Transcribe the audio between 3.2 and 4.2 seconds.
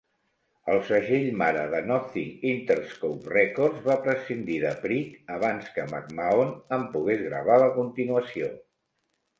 Records, va